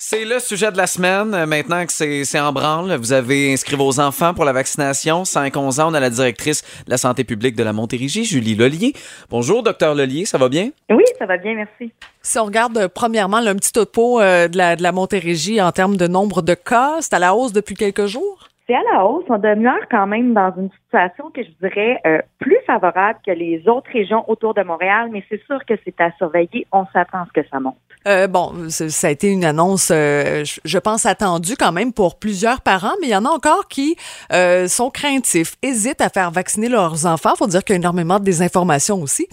C'est 0.00 0.24
le 0.24 0.38
sujet 0.38 0.70
de 0.70 0.76
la 0.76 0.86
semaine. 0.86 1.34
Euh, 1.34 1.44
Maintenant 1.44 1.84
que 1.84 1.90
c'est 1.92 2.24
c'est 2.24 2.38
en 2.38 2.52
branle, 2.52 2.94
vous 2.94 3.12
avez 3.12 3.52
inscrit 3.52 3.74
vos 3.74 3.98
enfants 3.98 4.32
pour 4.32 4.44
la 4.44 4.52
vaccination. 4.52 5.24
5-11 5.24 5.80
ans, 5.80 5.90
on 5.90 5.94
a 5.94 5.98
la 5.98 6.08
directrice 6.08 6.62
de 6.84 6.90
la 6.92 6.98
santé 6.98 7.24
publique 7.24 7.56
de 7.56 7.64
la 7.64 7.72
Montérégie, 7.72 8.24
Julie 8.24 8.54
Lelier. 8.54 8.92
Bonjour, 9.28 9.64
docteur 9.64 9.96
Lelier, 9.96 10.24
ça 10.24 10.38
va 10.38 10.48
bien? 10.48 10.70
Oui, 10.88 11.02
ça 11.18 11.26
va 11.26 11.36
bien, 11.36 11.54
merci. 11.56 11.92
Si 12.22 12.38
on 12.38 12.44
regarde 12.44 12.78
euh, 12.78 12.88
premièrement 12.88 13.38
un 13.38 13.56
petit 13.56 13.72
topo 13.72 14.20
euh, 14.20 14.46
de, 14.46 14.56
la, 14.56 14.76
de 14.76 14.84
la 14.84 14.92
Montérégie 14.92 15.60
en 15.60 15.72
termes 15.72 15.96
de 15.96 16.06
nombre 16.06 16.42
de 16.42 16.54
cas, 16.54 16.98
c'est 17.00 17.14
à 17.14 17.18
la 17.18 17.34
hausse 17.34 17.52
depuis 17.52 17.74
quelques 17.74 18.06
jours? 18.06 18.46
C'est 18.68 18.76
à 18.76 18.82
la 18.92 19.04
hausse. 19.04 19.24
On 19.28 19.38
demeure 19.38 19.80
quand 19.90 20.06
même 20.06 20.32
dans 20.32 20.52
une 20.58 20.70
situation 20.84 21.30
que 21.34 21.42
je 21.42 21.48
dirais 21.66 21.98
euh, 22.06 22.18
plus 22.38 22.57
favorable 22.68 23.18
que 23.26 23.32
les 23.32 23.66
autres 23.66 23.90
régions 23.92 24.22
autour 24.30 24.52
de 24.54 24.62
Montréal, 24.62 25.08
mais 25.10 25.24
c'est 25.28 25.42
sûr 25.46 25.58
que 25.66 25.74
c'est 25.84 25.98
à 26.00 26.10
surveiller. 26.18 26.66
On 26.70 26.84
s'attend 26.92 27.22
à 27.22 27.26
ce 27.34 27.40
que 27.40 27.48
ça 27.50 27.58
monte. 27.58 27.76
Euh, 28.06 28.28
bon, 28.28 28.52
ça 28.68 29.08
a 29.08 29.10
été 29.10 29.28
une 29.28 29.44
annonce, 29.44 29.90
euh, 29.90 30.44
je- 30.64 30.78
pense, 30.78 31.04
attendue 31.04 31.56
quand 31.58 31.72
même 31.72 31.92
pour 31.92 32.18
plusieurs 32.18 32.60
parents, 32.60 32.94
mais 33.00 33.08
il 33.08 33.10
y 33.10 33.16
en 33.16 33.24
a 33.24 33.30
encore 33.30 33.66
qui 33.68 33.96
euh, 34.32 34.68
sont 34.68 34.90
craintifs, 34.90 35.56
hésitent 35.62 36.00
à 36.00 36.08
faire 36.08 36.30
vacciner 36.30 36.68
leurs 36.68 37.06
enfants. 37.06 37.34
faut 37.36 37.46
dire 37.48 37.64
qu'il 37.64 37.74
y 37.74 37.78
a 37.78 37.80
énormément 37.80 38.18
de 38.20 38.24
désinformation 38.24 39.02
aussi. 39.02 39.26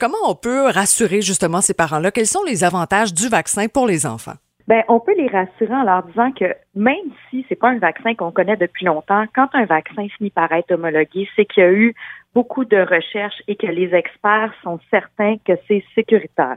Comment 0.00 0.16
on 0.26 0.34
peut 0.34 0.68
rassurer 0.68 1.22
justement 1.22 1.60
ces 1.60 1.74
parents-là? 1.74 2.10
Quels 2.12 2.26
sont 2.26 2.44
les 2.44 2.62
avantages 2.64 3.12
du 3.12 3.28
vaccin 3.28 3.66
pour 3.68 3.86
les 3.86 4.06
enfants? 4.06 4.34
Ben, 4.66 4.82
on 4.88 4.98
peut 4.98 5.14
les 5.16 5.28
rassurer 5.28 5.74
en 5.74 5.84
leur 5.84 6.04
disant 6.04 6.32
que 6.32 6.54
même 6.74 7.12
si 7.28 7.44
c'est 7.48 7.54
pas 7.54 7.68
un 7.68 7.78
vaccin 7.78 8.14
qu'on 8.14 8.30
connaît 8.30 8.56
depuis 8.56 8.86
longtemps, 8.86 9.24
quand 9.34 9.48
un 9.52 9.66
vaccin 9.66 10.06
finit 10.16 10.30
par 10.30 10.50
être 10.52 10.72
homologué, 10.72 11.28
c'est 11.36 11.44
qu'il 11.44 11.62
y 11.62 11.66
a 11.66 11.72
eu 11.72 11.94
beaucoup 12.34 12.64
de 12.64 12.78
recherches 12.78 13.42
et 13.46 13.56
que 13.56 13.66
les 13.66 13.94
experts 13.94 14.54
sont 14.62 14.80
certains 14.90 15.36
que 15.44 15.52
c'est 15.68 15.84
sécuritaire. 15.94 16.56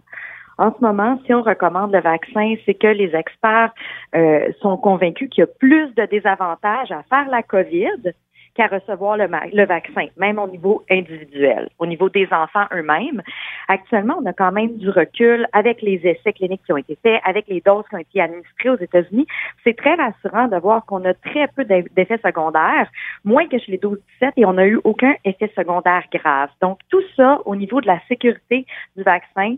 En 0.58 0.74
ce 0.74 0.84
moment, 0.84 1.20
si 1.26 1.34
on 1.34 1.44
recommande 1.44 1.94
le 1.94 2.02
vaccin, 2.02 2.56
c'est 2.66 2.74
que 2.74 2.88
les 2.88 3.14
experts 3.14 3.72
euh, 4.16 4.52
sont 4.62 4.78
convaincus 4.78 5.30
qu'il 5.30 5.42
y 5.42 5.44
a 5.44 5.48
plus 5.48 5.94
de 5.94 6.06
désavantages 6.06 6.92
à 6.92 7.04
faire 7.04 7.30
la 7.30 7.44
COVID 7.44 8.14
qu'à 8.58 8.68
recevoir 8.68 9.16
le, 9.18 9.28
le 9.54 9.66
vaccin, 9.66 10.08
même 10.18 10.40
au 10.40 10.48
niveau 10.48 10.84
individuel, 10.90 11.70
au 11.80 11.86
niveau 11.86 12.10
des 12.10 12.28
enfants 12.32 12.66
eux-mêmes. 12.74 13.22
Actuellement, 13.68 14.16
on 14.22 14.26
a 14.26 14.34
quand 14.34 14.52
même 14.52 14.78
du 14.78 14.90
recul 14.90 15.48
avec 15.54 15.82
les 15.82 16.02
essais 16.04 16.34
cliniques 16.34 16.64
qui 16.66 16.74
ont 16.74 16.78
été 16.78 16.98
faits, 17.02 17.22
avec 17.24 17.48
les 17.48 17.62
doses 17.62 17.86
qui 17.88 17.96
ont 17.96 18.00
été 18.00 18.20
administrées 18.20 18.70
aux 18.72 18.80
États-Unis. 18.80 19.28
C'est 19.64 19.78
très 19.78 19.94
rassurant 19.94 20.48
de 20.48 20.58
voir 20.58 20.86
qu'on 20.86 21.06
a 21.06 21.14
très 21.14 21.48
peu 21.56 21.64
d'eff- 21.64 21.88
d'effets 21.96 22.20
secondaires, 22.26 22.90
moins 23.24 23.48
que 23.48 23.60
chez 23.60 23.74
les 23.74 23.78
12-17, 23.78 23.98
et 24.38 24.46
on 24.46 24.54
n'a 24.54 24.66
eu 24.66 24.80
aucun 24.84 25.14
effet 25.24 25.52
secondaire 25.56 26.04
grave. 26.12 26.50
Donc, 26.62 26.80
tout 26.90 27.04
ça, 27.16 27.40
au 27.46 27.56
niveau 27.56 27.80
de 27.80 27.88
la 27.88 28.00
sécurité 28.08 28.66
du 28.96 29.04
vaccin, 29.04 29.56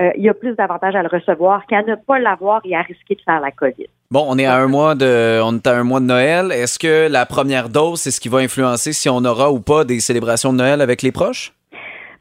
euh, 0.00 0.10
il 0.16 0.24
y 0.24 0.28
a 0.28 0.34
plus 0.34 0.54
d'avantages 0.54 0.94
à 0.94 1.02
le 1.02 1.08
recevoir 1.08 1.66
qu'à 1.66 1.82
ne 1.82 1.94
pas 1.94 2.18
l'avoir 2.18 2.60
et 2.64 2.74
à 2.74 2.82
risquer 2.82 3.14
de 3.14 3.20
faire 3.20 3.40
la 3.40 3.50
COVID. 3.50 3.86
Bon, 4.10 4.24
on 4.28 4.38
est 4.38 4.46
à 4.46 4.56
un 4.56 4.68
mois 4.68 4.94
de, 4.94 5.40
on 5.42 5.56
est 5.56 5.66
à 5.66 5.76
un 5.76 5.84
mois 5.84 6.00
de 6.00 6.06
Noël. 6.06 6.52
Est-ce 6.52 6.78
que 6.78 7.10
la 7.10 7.26
première 7.26 7.68
dose, 7.68 8.00
c'est 8.00 8.10
ce 8.10 8.20
qui 8.20 8.28
va 8.28 8.38
influencer 8.38 8.92
si 8.92 9.08
on 9.08 9.24
aura 9.24 9.50
ou 9.50 9.60
pas 9.60 9.84
des 9.84 10.00
célébrations 10.00 10.52
de 10.52 10.58
Noël 10.58 10.80
avec 10.80 11.02
les 11.02 11.12
proches? 11.12 11.52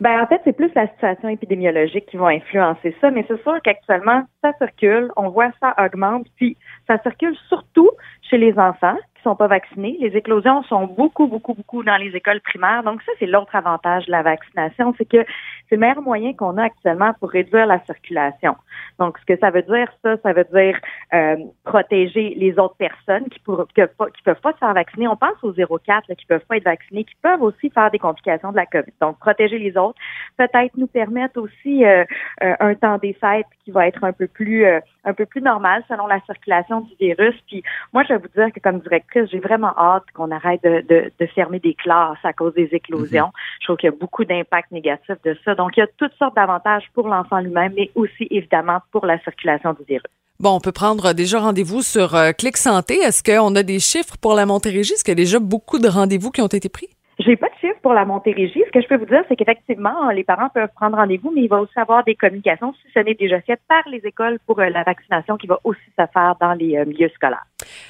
Ben, 0.02 0.19
en 0.19 0.25
fait, 0.25 0.42
c'est 0.44 0.55
plus 0.55 0.72
la 0.73 0.88
situation 0.88 1.30
épidémiologique 1.30 2.08
qui 2.08 2.17
va 2.17 2.27
influencer 2.27 2.95
ça, 3.02 3.11
mais 3.11 3.23
c'est 3.27 3.39
sûr 3.44 3.55
qu'actuellement, 3.64 4.23
ça 4.42 4.52
circule, 4.58 5.11
on 5.16 5.30
voit 5.30 5.52
ça 5.59 5.75
augmente, 5.77 6.25
puis 6.38 6.58
ça 6.88 6.97
circule 7.03 7.36
surtout 7.49 7.92
chez 8.27 8.39
les 8.39 8.58
enfants 8.58 8.97
sont 9.23 9.36
pas 9.36 9.47
vaccinés. 9.47 9.97
Les 10.00 10.16
éclosions 10.16 10.64
sont 10.64 10.86
beaucoup, 10.86 11.27
beaucoup, 11.27 11.53
beaucoup 11.53 11.83
dans 11.83 11.97
les 11.97 12.16
écoles 12.16 12.41
primaires. 12.41 12.83
Donc, 12.83 13.02
ça, 13.03 13.11
c'est 13.19 13.25
l'autre 13.25 13.55
avantage 13.55 14.05
de 14.05 14.11
la 14.11 14.22
vaccination, 14.23 14.94
c'est 14.97 15.05
que 15.05 15.25
c'est 15.69 15.75
le 15.75 15.80
meilleur 15.80 16.02
moyen 16.02 16.33
qu'on 16.33 16.58
a 16.58 16.64
actuellement 16.64 17.14
pour 17.19 17.30
réduire 17.30 17.66
la 17.66 17.83
circulation. 17.86 18.55
Donc, 18.99 19.17
ce 19.19 19.25
que 19.25 19.39
ça 19.39 19.52
veut 19.52 19.61
dire, 19.64 19.88
ça, 20.03 20.17
ça 20.17 20.33
veut 20.33 20.45
dire 20.53 20.77
euh, 21.14 21.38
protéger 21.64 22.36
les 22.38 22.58
autres 22.59 22.75
personnes 22.75 23.25
qui 23.30 23.39
ne 23.47 23.64
qui 23.64 24.23
peuvent 24.23 24.42
pas 24.42 24.53
se 24.53 24.58
faire 24.58 24.73
vacciner. 24.73 25.08
On 25.08 25.16
pense 25.16 25.42
aux 25.44 25.53
0,4 25.53 26.03
là, 26.09 26.16
qui 26.16 26.25
peuvent 26.25 26.45
pas 26.47 26.58
être 26.58 26.66
vaccinés, 26.66 27.03
qui 27.03 27.16
peuvent 27.22 27.42
aussi 27.42 27.69
faire 27.69 27.92
des 27.92 27.99
complications 27.99 28.52
de 28.52 28.58
la 28.58 28.66
COVID. 28.66 28.92
Donc, 28.99 29.19
protéger 29.19 29.59
les 29.59 29.77
autres, 29.77 29.98
peut-être 30.38 30.76
nous 30.77 30.88
permettre 30.88 31.39
aussi 31.39 31.86
euh, 31.86 32.03
euh, 32.43 32.53
un 32.59 32.76
temps 32.76 32.98
des 32.98 33.14
fêtes 33.14 33.45
qui 33.64 33.71
va 33.71 33.88
être 33.88 34.03
un 34.03 34.14
peu 34.14 34.27
plus 34.27 34.65
euh, 34.65 34.80
un 35.04 35.14
peu 35.14 35.26
plus 35.26 35.42
normal 35.42 35.84
selon 35.88 36.08
la 36.08 36.20
circulation 36.22 36.82
du 36.82 36.95
virus. 37.00 37.36
Puis 37.48 37.64
moi, 37.94 38.04
je 38.04 38.14
vais 38.14 38.20
vous 38.20 38.28
dire 38.36 38.52
que 38.54 38.60
comme 38.60 38.80
directrice, 38.80 39.30
j'ai 39.32 39.39
vraiment 39.39 39.73
hâte 39.78 40.04
qu'on 40.14 40.32
arrête 40.32 40.64
de, 40.64 40.82
de, 40.88 41.12
de 41.20 41.26
fermer 41.28 41.60
des 41.60 41.73
classes 41.73 42.23
à 42.23 42.34
cause 42.34 42.54
des 42.54 42.70
éclosions. 42.72 43.32
Je 43.60 43.66
trouve 43.66 43.78
qu'il 43.78 43.89
y 43.89 43.94
a 43.94 43.95
beaucoup 43.98 44.26
d'impacts 44.26 44.72
négatifs 44.72 45.22
de 45.23 45.36
ça. 45.44 45.56
Donc, 45.56 45.78
il 45.78 45.82
y 45.82 45.84
a 45.84 45.88
toutes 45.98 46.14
sortes 46.20 46.36
d'avantages 46.36 46.86
pour 46.94 47.08
l'enfant 47.08 47.39
lui-même, 47.39 47.73
mais 47.76 47.89
aussi 47.95 48.28
évidemment 48.30 48.80
pour 48.92 49.06
la 49.06 49.20
circulation 49.20 49.73
du 49.73 49.84
virus. 49.84 50.12
Bon, 50.39 50.56
on 50.56 50.60
peut 50.60 50.72
prendre 50.72 51.14
déjà 51.14 51.39
rendez-vous 51.39 51.83
sur 51.83 52.16
euh, 52.16 52.32
Clic 52.32 52.58
Santé. 52.58 52.95
Est-ce 52.95 53.22
qu'on 53.23 53.56
a 53.56 53.62
des 53.62 53.80
chiffres 53.80 54.16
pour 54.20 54.33
la 54.33 54.48
Montérégie? 54.48 54.94
Est-ce 54.94 55.04
qu'il 55.04 55.12
y 55.12 55.20
a 55.20 55.23
déjà 55.23 55.39
beaucoup 55.39 55.78
de 55.78 55.88
rendez-vous 55.88 56.32
qui 56.32 56.42
ont 56.42 56.48
été 56.48 56.68
pris? 56.68 56.88
J'ai 57.23 57.36
pas 57.36 57.49
de 57.49 57.54
chiffres 57.59 57.80
pour 57.83 57.93
la 57.93 58.05
Montérégie. 58.05 58.64
Ce 58.65 58.71
que 58.71 58.82
je 58.82 58.87
peux 58.87 58.98
vous 58.98 59.05
dire, 59.05 59.23
c'est 59.27 59.36
qu'effectivement, 59.36 60.09
les 60.09 60.23
parents 60.23 60.49
peuvent 60.49 60.70
prendre 60.76 60.98
rendez-vous, 60.98 61.32
mais 61.36 61.42
il 61.42 61.49
va 61.49 61.61
aussi 61.61 61.77
avoir 61.77 62.04
des 62.04 62.15
communications, 62.15 62.73
si 62.73 62.92
ce 62.93 62.99
n'est 62.99 63.14
déjà 63.14 63.39
fait, 63.42 63.59
par 63.67 63.83
les 63.87 63.99
écoles 64.04 64.39
pour 64.48 64.59
euh, 64.59 64.70
la 64.70 64.83
vaccination 64.83 65.37
qui 65.37 65.45
va 65.45 65.59
aussi 65.64 65.82
se 65.98 66.05
faire 66.14 66.36
dans 66.39 66.54
les 66.54 66.77
euh, 66.77 66.86
milieux 66.86 67.09
scolaires. 67.09 67.45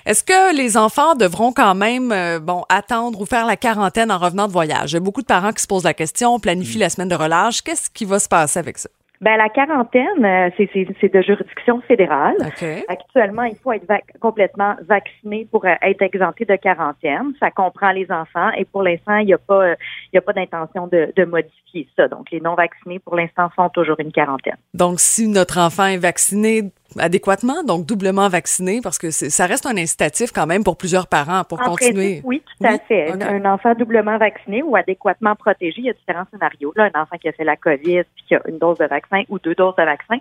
Est-ce 0.06 0.24
que 0.24 0.56
les 0.56 0.76
enfants 0.76 1.16
devront 1.16 1.54
quand 1.54 1.76
même 1.76 2.12
euh, 2.12 2.40
bon 2.40 2.64
attendre 2.68 3.22
ou 3.22 3.26
faire 3.26 3.46
la 3.46 3.56
quarantaine 3.56 4.12
en 4.12 4.18
revenant 4.18 4.48
de 4.48 4.54
voyage? 4.54 4.92
Il 4.92 4.96
y 4.96 4.98
a 4.98 5.02
beaucoup 5.02 5.22
de 5.22 5.28
parents 5.28 5.54
qui 5.54 5.62
se 5.62 5.68
posent 5.68 5.86
la 5.86 5.94
question, 5.94 6.40
planifient 6.40 6.80
la 6.80 6.90
semaine 6.90 7.10
de 7.10 7.16
relâche. 7.16 7.62
Qu'est-ce 7.62 7.90
qui 7.90 8.06
va 8.06 8.20
se 8.20 8.28
passer 8.28 8.60
avec 8.60 8.80
ça? 8.80 8.90
Ben, 9.22 9.38
la 9.38 9.50
quarantaine, 9.50 10.26
euh, 10.26 10.50
c'est- 10.58 11.14
de 11.14 11.22
juridiction 11.22 11.80
fédérale. 11.82 12.36
OK. 12.40 12.66
Actuellement, 12.88 13.44
il 13.44 13.56
faut 13.56 13.72
être 13.72 13.86
vac- 13.88 14.18
complètement 14.20 14.76
vacciné 14.88 15.48
pour 15.52 15.64
euh, 15.66 15.76
être 15.84 16.02
exempté 16.02 16.44
de 16.46 16.56
quarantaine. 16.56 17.34
Ça 17.40 17.52
comprend 17.52 17.92
les 17.92 18.12
enfants 18.12 18.50
et 18.58 18.66
pour 18.66 18.82
l'instant, 18.82 19.18
il 19.18 19.28
n'y 19.28 19.34
a 19.34 19.38
pas, 19.38 19.64
euh, 19.64 19.76
il 20.12 20.16
y 20.16 20.18
a 20.18 20.22
pas 20.22 20.34
d'intention 20.34 20.88
de, 20.88 21.14
de 21.16 21.24
modifier 21.26 21.88
ça. 21.96 22.08
Donc, 22.08 22.32
les 22.32 22.42
non 22.42 22.56
vaccinés, 22.56 22.98
pour 23.00 23.16
l'instant, 23.16 23.50
font 23.56 23.70
toujours 23.70 24.00
une 24.00 24.12
quarantaine. 24.12 24.58
Donc, 24.74 25.00
si 25.00 25.28
notre 25.28 25.60
enfant 25.60 25.86
est 25.86 25.98
vacciné 25.98 26.72
adéquatement, 27.00 27.64
donc 27.64 27.86
doublement 27.86 28.28
vacciné, 28.30 28.82
parce 28.82 28.98
que 28.98 29.12
ça 29.12 29.46
reste 29.46 29.66
un 29.66 29.78
incitatif 29.78 30.32
quand 30.32 30.46
même 30.48 30.64
pour 30.64 30.78
plusieurs 30.78 31.08
parents 31.08 31.44
pour 31.44 31.60
En 31.62 31.72
continuer. 31.72 32.22
principe, 32.22 32.26
oui, 32.26 32.42
tout 32.60 32.66
à 32.68 32.72
Oui? 32.74 32.78
fait. 32.88 33.12
Un 33.24 33.46
enfant 33.46 33.74
doublement 33.76 34.18
vacciné 34.18 34.62
ou 34.64 34.76
adéquatement 34.76 35.36
protégé, 35.36 35.76
il 35.80 35.86
y 35.86 35.90
a 35.90 35.94
différents 35.94 36.26
scénarios. 36.32 36.74
Là, 36.76 36.90
un 36.94 37.02
enfant 37.02 37.18
qui 37.18 37.28
a 37.30 37.32
fait 37.32 37.44
la 37.44 37.56
COVID 37.56 38.04
puis 38.16 38.24
qui 38.28 38.36
a 38.36 38.42
une 38.48 38.58
dose 38.58 38.78
de 38.78 38.86
vaccin 38.86 39.24
ou 39.30 39.40
deux 39.40 39.56
doses 39.56 39.76
de 39.78 39.84
vaccin. 39.84 40.16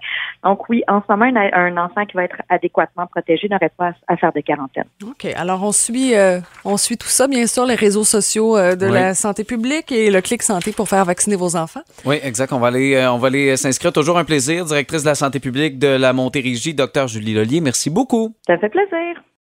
Donc 0.45 0.69
oui, 0.69 0.83
en 0.89 1.01
ce 1.07 1.13
moment, 1.13 1.27
un, 1.55 1.77
enfant 1.77 2.05
qui 2.07 2.17
va 2.17 2.25
être 2.25 2.37
adéquatement 2.49 3.07
protégé 3.07 3.49
n'aurait 3.49 3.71
pas 3.77 3.93
à, 4.09 4.13
à 4.15 4.17
faire 4.17 4.33
de 4.33 4.41
quarantaine. 4.41 4.85
OK. 5.07 5.27
Alors, 5.37 5.63
on 5.63 5.73
suit, 5.73 6.15
euh, 6.15 6.41
on 6.65 6.77
suit 6.77 6.97
tout 6.99 7.09
ça, 7.09 7.27
bien 7.27 7.47
sûr, 7.47 7.65
les 7.67 7.75
réseaux 7.75 8.05
sociaux 8.05 8.57
euh, 8.57 8.75
de 8.77 8.87
Oui. 8.87 8.93
la 8.93 9.15
santé 9.15 9.45
publique 9.45 9.91
et 9.93 10.11
le 10.11 10.21
Clic 10.21 10.43
Santé 10.43 10.73
pour 10.73 10.89
faire 10.89 11.05
vacciner 11.05 11.37
vos 11.37 11.57
enfants. 11.57 11.81
Oui, 12.05 12.19
exact. 12.23 12.53
On 12.53 12.59
va 12.59 12.69
aller, 12.69 12.95
euh, 12.97 13.13
on 13.13 13.19
va 13.19 13.29
aller 13.29 13.57
s'inscrire. 13.57 13.93
Toujours 13.93 14.19
un 14.19 14.25
plaisir. 14.25 14.65
Directrice 14.65 15.03
de 15.03 15.09
la 15.09 15.15
santé 15.15 15.41
publique 15.41 15.79
de 15.79 15.89
la 15.89 16.13
Montérégie, 16.13 16.60
docteur 16.75 17.09
Julie 17.09 17.35
Lelier. 17.35 17.61
Merci 17.61 17.91
beaucoup. 17.91 18.35
Ça 18.47 18.59
fait 18.59 18.69
plaisir. 18.69 19.23